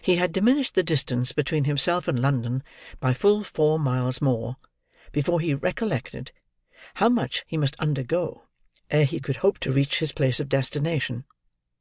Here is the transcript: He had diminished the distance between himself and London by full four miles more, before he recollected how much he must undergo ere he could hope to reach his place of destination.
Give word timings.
He 0.00 0.14
had 0.14 0.32
diminished 0.32 0.76
the 0.76 0.84
distance 0.84 1.32
between 1.32 1.64
himself 1.64 2.06
and 2.06 2.22
London 2.22 2.62
by 3.00 3.12
full 3.12 3.42
four 3.42 3.76
miles 3.76 4.22
more, 4.22 4.56
before 5.10 5.40
he 5.40 5.52
recollected 5.52 6.30
how 6.94 7.08
much 7.08 7.42
he 7.44 7.56
must 7.56 7.74
undergo 7.80 8.44
ere 8.88 9.04
he 9.04 9.18
could 9.18 9.38
hope 9.38 9.58
to 9.58 9.72
reach 9.72 9.98
his 9.98 10.12
place 10.12 10.38
of 10.38 10.48
destination. 10.48 11.24